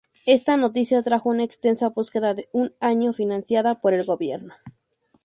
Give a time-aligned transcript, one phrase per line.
[0.25, 4.55] Esta noticia trajo una extensa búsqueda de un año financiada por el Gobierno.